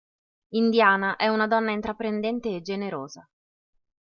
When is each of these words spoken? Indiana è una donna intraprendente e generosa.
Indiana 0.53 1.15
è 1.15 1.27
una 1.27 1.45
donna 1.45 1.69
intraprendente 1.73 2.55
e 2.55 2.63
generosa. 2.63 3.29